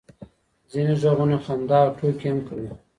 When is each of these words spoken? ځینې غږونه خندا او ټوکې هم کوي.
ځینې 0.71 0.93
غږونه 1.01 1.37
خندا 1.45 1.77
او 1.83 1.91
ټوکې 1.97 2.27
هم 2.31 2.39
کوي. 2.47 2.69